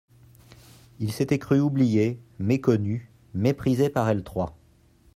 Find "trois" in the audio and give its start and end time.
4.23-4.57